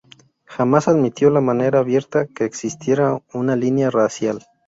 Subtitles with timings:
[0.47, 4.39] Jamás se admitió de manera abierta que existiera una línea racial.